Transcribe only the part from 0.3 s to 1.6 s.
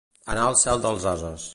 Anar al cel dels ases.